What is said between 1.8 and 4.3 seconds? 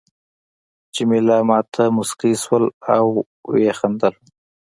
مسکی شول او وخندل.